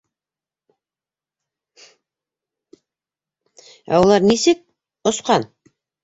Ә 3.97 3.99
улар 4.05 4.25
нисек... 4.29 4.63
осҡан? 5.11 5.47